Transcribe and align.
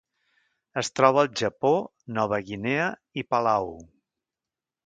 Es 0.81 0.89
troba 0.99 1.19
al 1.23 1.29
Japó, 1.41 1.71
Nova 2.19 2.41
Guinea 2.49 2.91
i 3.25 3.29
Palau. 3.35 3.73